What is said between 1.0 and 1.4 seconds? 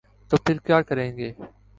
گے؟